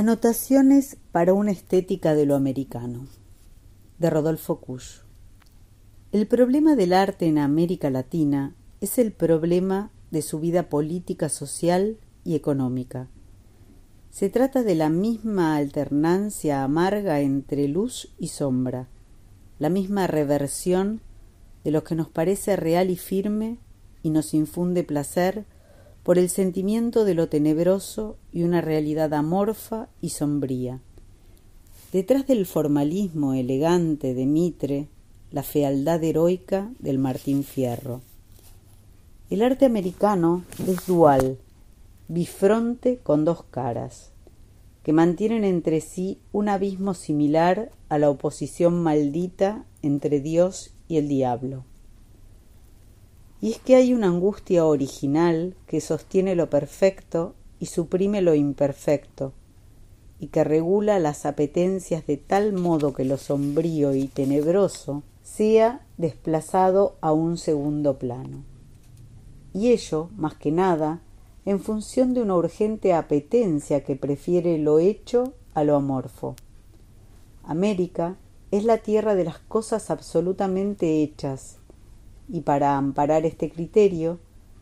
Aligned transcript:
Anotaciones 0.00 0.96
para 1.10 1.34
una 1.34 1.50
estética 1.50 2.14
de 2.14 2.24
lo 2.24 2.36
americano 2.36 3.08
de 3.98 4.08
Rodolfo 4.08 4.60
Kusch. 4.60 5.00
El 6.12 6.28
problema 6.28 6.76
del 6.76 6.92
arte 6.92 7.26
en 7.26 7.36
América 7.36 7.90
Latina 7.90 8.54
es 8.80 8.98
el 8.98 9.10
problema 9.10 9.90
de 10.12 10.22
su 10.22 10.38
vida 10.38 10.68
política, 10.68 11.28
social 11.28 11.98
y 12.22 12.36
económica. 12.36 13.08
Se 14.10 14.30
trata 14.30 14.62
de 14.62 14.76
la 14.76 14.88
misma 14.88 15.56
alternancia 15.56 16.62
amarga 16.62 17.18
entre 17.18 17.66
luz 17.66 18.14
y 18.20 18.28
sombra, 18.28 18.86
la 19.58 19.68
misma 19.68 20.06
reversión 20.06 21.00
de 21.64 21.72
lo 21.72 21.82
que 21.82 21.96
nos 21.96 22.08
parece 22.08 22.54
real 22.54 22.90
y 22.90 22.96
firme 22.96 23.58
y 24.04 24.10
nos 24.10 24.32
infunde 24.32 24.84
placer 24.84 25.44
por 26.08 26.18
el 26.18 26.30
sentimiento 26.30 27.04
de 27.04 27.12
lo 27.12 27.28
tenebroso 27.28 28.16
y 28.32 28.44
una 28.44 28.62
realidad 28.62 29.12
amorfa 29.12 29.90
y 30.00 30.08
sombría. 30.08 30.80
Detrás 31.92 32.26
del 32.26 32.46
formalismo 32.46 33.34
elegante 33.34 34.14
de 34.14 34.24
Mitre, 34.24 34.88
la 35.30 35.42
fealdad 35.42 36.02
heroica 36.02 36.72
del 36.78 36.98
Martín 36.98 37.44
Fierro. 37.44 38.00
El 39.28 39.42
arte 39.42 39.66
americano 39.66 40.44
es 40.66 40.86
dual, 40.86 41.36
bifronte 42.08 42.96
con 43.02 43.26
dos 43.26 43.42
caras, 43.42 44.10
que 44.84 44.94
mantienen 44.94 45.44
entre 45.44 45.82
sí 45.82 46.20
un 46.32 46.48
abismo 46.48 46.94
similar 46.94 47.70
a 47.90 47.98
la 47.98 48.08
oposición 48.08 48.82
maldita 48.82 49.66
entre 49.82 50.20
Dios 50.20 50.70
y 50.88 50.96
el 50.96 51.06
diablo. 51.06 51.64
Y 53.40 53.52
es 53.52 53.58
que 53.58 53.76
hay 53.76 53.94
una 53.94 54.08
angustia 54.08 54.64
original 54.64 55.54
que 55.66 55.80
sostiene 55.80 56.34
lo 56.34 56.50
perfecto 56.50 57.34
y 57.60 57.66
suprime 57.66 58.20
lo 58.22 58.34
imperfecto, 58.34 59.32
y 60.20 60.28
que 60.28 60.42
regula 60.42 60.98
las 60.98 61.26
apetencias 61.26 62.06
de 62.06 62.16
tal 62.16 62.52
modo 62.52 62.92
que 62.92 63.04
lo 63.04 63.16
sombrío 63.16 63.94
y 63.94 64.08
tenebroso 64.08 65.02
sea 65.22 65.86
desplazado 65.96 66.96
a 67.00 67.12
un 67.12 67.38
segundo 67.38 67.98
plano. 67.98 68.42
Y 69.54 69.68
ello, 69.68 70.08
más 70.16 70.34
que 70.34 70.50
nada, 70.50 71.00
en 71.44 71.60
función 71.60 72.14
de 72.14 72.22
una 72.22 72.34
urgente 72.34 72.92
apetencia 72.92 73.84
que 73.84 73.96
prefiere 73.96 74.58
lo 74.58 74.78
hecho 74.80 75.32
a 75.54 75.64
lo 75.64 75.76
amorfo. 75.76 76.34
América 77.44 78.16
es 78.50 78.64
la 78.64 78.78
tierra 78.78 79.14
de 79.14 79.24
las 79.24 79.38
cosas 79.38 79.90
absolutamente 79.90 81.02
hechas, 81.02 81.58
y 82.28 82.42
para 82.42 82.76
amparar 82.76 83.24
este 83.24 83.50
criterio 83.50 84.18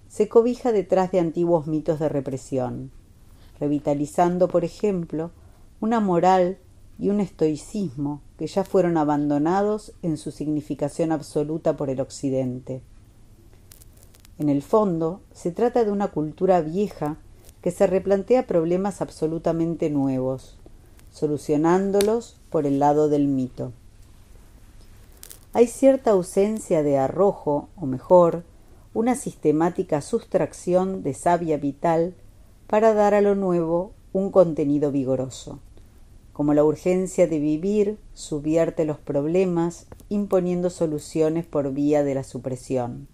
se 0.08 0.28
cobija 0.28 0.72
detrás 0.72 1.10
de 1.10 1.20
antiguos 1.20 1.66
mitos 1.66 1.98
de 1.98 2.08
represión, 2.08 2.90
revitalizando, 3.58 4.48
por 4.48 4.64
ejemplo, 4.64 5.30
una 5.80 6.00
moral 6.00 6.58
y 6.98 7.10
un 7.10 7.20
estoicismo 7.20 8.22
que 8.38 8.46
ya 8.46 8.64
fueron 8.64 8.96
abandonados 8.96 9.92
en 10.02 10.16
su 10.16 10.30
significación 10.30 11.12
absoluta 11.12 11.76
por 11.76 11.90
el 11.90 12.00
Occidente. 12.00 12.82
En 14.38 14.48
el 14.48 14.62
fondo, 14.62 15.20
se 15.32 15.50
trata 15.50 15.84
de 15.84 15.90
una 15.90 16.08
cultura 16.08 16.60
vieja 16.60 17.16
que 17.62 17.70
se 17.70 17.86
replantea 17.86 18.46
problemas 18.46 19.00
absolutamente 19.00 19.90
nuevos, 19.90 20.56
solucionándolos 21.10 22.36
por 22.50 22.66
el 22.66 22.78
lado 22.78 23.08
del 23.08 23.26
mito 23.26 23.72
hay 25.56 25.68
cierta 25.68 26.10
ausencia 26.10 26.82
de 26.82 26.98
arrojo, 26.98 27.70
o 27.76 27.86
mejor, 27.86 28.44
una 28.92 29.14
sistemática 29.14 30.02
sustracción 30.02 31.02
de 31.02 31.14
savia 31.14 31.56
vital 31.56 32.14
para 32.66 32.92
dar 32.92 33.14
a 33.14 33.22
lo 33.22 33.34
nuevo 33.34 33.94
un 34.12 34.30
contenido 34.30 34.92
vigoroso. 34.92 35.60
Como 36.34 36.52
la 36.52 36.62
urgencia 36.62 37.26
de 37.26 37.38
vivir 37.38 37.96
subvierte 38.12 38.84
los 38.84 38.98
problemas 38.98 39.86
imponiendo 40.10 40.68
soluciones 40.68 41.46
por 41.46 41.72
vía 41.72 42.04
de 42.04 42.14
la 42.14 42.22
supresión. 42.22 43.08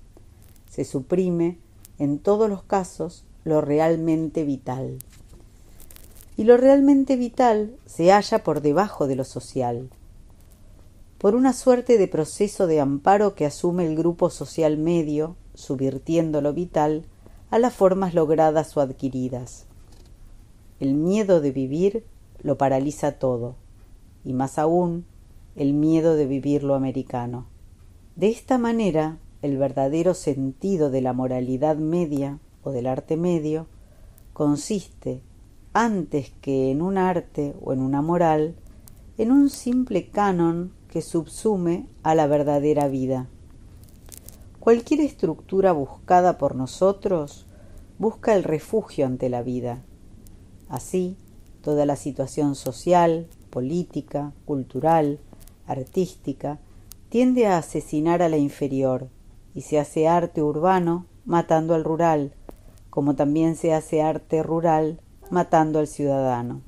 Se 0.69 0.85
suprime, 0.85 1.59
en 2.01 2.19
todos 2.19 2.51
los 2.51 2.65
casos, 2.65 3.25
lo 3.45 3.61
realmente 3.61 4.43
vital. 4.43 4.99
Y 6.37 6.43
lo 6.43 6.57
realmente 6.57 7.15
vital 7.15 7.77
se 7.87 8.11
halla 8.11 8.43
por 8.43 8.63
debajo 8.63 9.07
de 9.07 9.15
lo 9.15 9.23
social 9.23 9.91
por 11.23 11.37
una 11.37 11.53
suerte 11.53 11.99
de 11.99 12.09
proceso 12.09 12.67
de 12.67 12.81
amparo 12.81 13.37
que 13.37 13.47
asume 13.47 13.87
el 13.87 13.95
grupo 13.95 14.29
social 14.29 14.77
medio, 14.77 15.37
subvirtiendo 15.55 16.41
lo 16.41 16.53
vital 16.53 17.05
a 17.49 17.61
las 17.61 17.75
formas 17.75 18.13
logradas 18.13 18.77
o 18.77 18.81
adquiridas. 18.81 19.67
El 20.81 20.95
miedo 20.95 21.41
de 21.41 21.53
vivir 21.53 22.05
lo 22.43 22.59
paraliza 22.59 23.21
todo, 23.21 23.55
y 24.25 24.33
más 24.33 24.59
aún 24.59 25.05
el 25.55 25.75
miedo 25.75 26.17
de 26.17 26.27
vivir 26.27 26.65
lo 26.65 26.75
americano. 26.75 27.47
De 28.17 28.29
esta 28.29 28.59
manera, 28.59 29.19
el 29.43 29.59
verdadero 29.59 30.15
sentido 30.15 30.91
de 30.91 31.03
la 31.03 31.13
moralidad 31.13 31.77
media 31.77 32.41
o 32.65 32.73
del 32.73 32.89
arte 32.89 33.17
medio 33.17 33.69
consiste, 34.33 35.21
antes 35.73 36.33
que 36.41 36.73
en 36.73 36.83
un 36.83 36.99
arte 36.99 37.55
o 37.63 37.73
en 37.73 37.79
una 37.79 38.03
moral, 38.03 38.57
en 39.19 39.31
un 39.31 39.51
simple 39.51 40.09
canon 40.09 40.73
que 40.93 41.01
subsume 41.01 41.87
a 42.03 42.15
la 42.15 42.27
verdadera 42.27 42.87
vida. 42.87 43.27
Cualquier 44.61 45.01
estructura 45.01 45.73
buscada 45.73 46.37
por 46.37 46.55
nosotros 46.55 47.47
busca 47.99 48.35
el 48.35 48.45
refugio 48.45 49.07
ante 49.07 49.31
la 49.31 49.43
vida. 49.43 49.83
Así, 50.69 51.17
toda 51.63 51.87
la 51.87 51.97
situación 51.97 52.55
social, 52.57 53.27
política, 53.49 54.35
cultural, 54.45 55.19
artística, 55.67 56.59
tiende 57.09 57.47
a 57.47 57.57
asesinar 57.57 58.21
a 58.21 58.29
la 58.29 58.37
inferior 58.37 59.09
y 59.55 59.63
se 59.63 59.79
hace 59.79 60.09
arte 60.09 60.43
urbano 60.43 61.07
matando 61.25 61.75
al 61.75 61.85
rural, 61.85 62.35
como 62.91 63.15
también 63.15 63.57
se 63.57 63.73
hace 63.73 64.03
arte 64.03 64.43
rural 64.43 65.01
matando 65.31 65.79
al 65.79 65.87
ciudadano. 65.87 66.61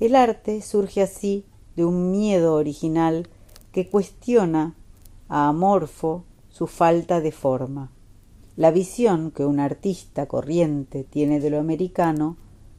El 0.00 0.16
arte 0.16 0.62
surge 0.62 1.00
así 1.00 1.44
de 1.76 1.84
un 1.84 2.10
miedo 2.10 2.54
original 2.54 3.28
que 3.72 3.88
cuestiona 3.88 4.74
a 5.28 5.48
Amorfo 5.48 6.24
su 6.48 6.66
falta 6.66 7.20
de 7.20 7.32
forma. 7.32 7.90
La 8.56 8.70
visión 8.70 9.32
que 9.32 9.44
un 9.44 9.58
artista 9.58 10.26
corriente 10.26 11.02
tiene 11.02 11.40
de 11.40 11.50
lo 11.50 11.58
americano 11.58 12.36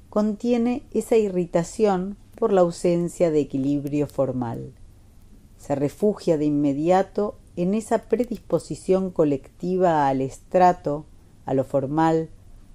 contiene 0.10 0.84
esa 0.92 1.18
irritación 1.18 2.16
por 2.36 2.54
la 2.54 2.62
ausencia 2.62 3.32
de 3.32 3.42
equilibrio 3.42 4.08
formal. 4.08 4.72
Se 5.58 5.76
refugia 5.76 6.38
de 6.38 6.46
inmediato 6.46 7.36
en 7.58 7.74
esa 7.74 8.04
predisposición 8.04 9.12
colectiva 9.12 10.08
al 10.08 10.22
estrato, 10.22 11.06
a 11.46 11.54
lo 11.54 11.66
formal, 11.66 12.30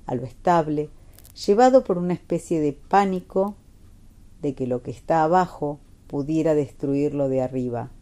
a 0.04 0.14
lo 0.14 0.24
estable, 0.24 0.90
llevado 1.46 1.84
por 1.84 1.96
una 1.96 2.12
especie 2.12 2.60
de 2.60 2.72
pánico 2.72 3.54
de 4.42 4.54
que 4.54 4.66
lo 4.66 4.82
que 4.82 4.90
está 4.90 5.22
abajo 5.22 5.78
pudiera 6.10 6.56
destruirlo 6.56 7.28
de 7.28 7.40
arriba. 7.40 7.92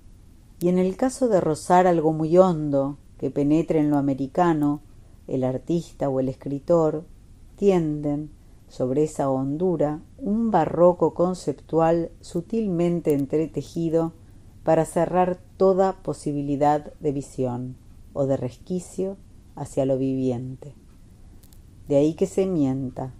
Y 0.58 0.68
en 0.68 0.78
el 0.78 0.96
caso 0.96 1.28
de 1.28 1.42
rozar 1.42 1.86
algo 1.86 2.14
muy 2.14 2.38
hondo 2.38 2.96
que 3.18 3.30
penetre 3.30 3.80
en 3.80 3.90
lo 3.90 3.98
americano, 3.98 4.80
el 5.26 5.44
artista 5.44 6.08
o 6.08 6.18
el 6.18 6.30
escritor 6.30 7.04
tienden 7.56 8.30
sobre 8.66 9.04
esa 9.04 9.28
hondura 9.28 10.00
un 10.16 10.50
barroco 10.50 11.12
conceptual 11.12 12.10
sutilmente 12.22 13.12
entretejido 13.12 14.14
para 14.64 14.86
cerrar 14.86 15.38
toda 15.58 16.02
posibilidad 16.02 16.94
de 17.00 17.12
visión 17.12 17.76
o 18.14 18.24
de 18.24 18.38
resquicio 18.38 19.18
hacia 19.54 19.84
lo 19.84 19.98
viviente. 19.98 20.72
De 21.88 21.96
ahí 21.96 22.14
que 22.14 22.26
se 22.26 22.46
mienta, 22.46 23.12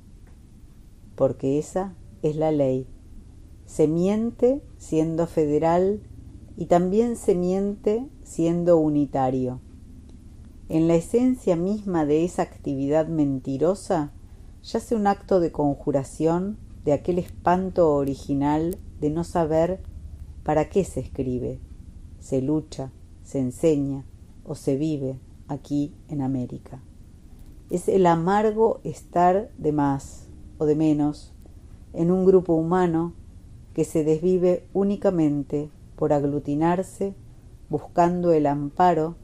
porque 1.14 1.58
esa 1.58 1.94
es 2.22 2.36
la 2.36 2.52
ley 2.52 2.86
se 3.68 3.86
miente 3.86 4.62
siendo 4.78 5.26
federal 5.26 6.00
y 6.56 6.66
también 6.66 7.16
se 7.16 7.34
miente 7.34 8.08
siendo 8.24 8.78
unitario. 8.78 9.60
En 10.70 10.88
la 10.88 10.94
esencia 10.94 11.54
misma 11.54 12.06
de 12.06 12.24
esa 12.24 12.42
actividad 12.42 13.08
mentirosa 13.08 14.10
yace 14.62 14.96
un 14.96 15.06
acto 15.06 15.38
de 15.38 15.52
conjuración 15.52 16.56
de 16.86 16.94
aquel 16.94 17.18
espanto 17.18 17.94
original 17.94 18.78
de 19.02 19.10
no 19.10 19.22
saber 19.22 19.82
para 20.44 20.70
qué 20.70 20.82
se 20.82 21.00
escribe, 21.00 21.60
se 22.20 22.40
lucha, 22.40 22.90
se 23.22 23.38
enseña 23.38 24.06
o 24.44 24.54
se 24.54 24.76
vive 24.76 25.20
aquí 25.46 25.94
en 26.08 26.22
América. 26.22 26.82
Es 27.68 27.86
el 27.88 28.06
amargo 28.06 28.80
estar 28.82 29.50
de 29.58 29.72
más 29.72 30.26
o 30.56 30.64
de 30.64 30.74
menos 30.74 31.34
en 31.92 32.10
un 32.10 32.24
grupo 32.24 32.54
humano 32.54 33.12
que 33.78 33.84
se 33.84 34.02
desvive 34.02 34.64
únicamente 34.72 35.70
por 35.94 36.12
aglutinarse 36.12 37.14
buscando 37.68 38.32
el 38.32 38.46
amparo 38.46 39.14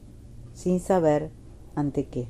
sin 0.53 0.79
saber 0.79 1.29
ante 1.75 2.07
qué. 2.07 2.29